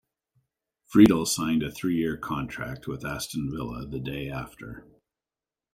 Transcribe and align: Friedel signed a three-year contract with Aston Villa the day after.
Friedel 0.87 1.27
signed 1.27 1.61
a 1.61 1.69
three-year 1.69 2.17
contract 2.17 2.87
with 2.87 3.05
Aston 3.05 3.51
Villa 3.51 3.85
the 3.85 3.99
day 3.99 4.29
after. 4.29 4.87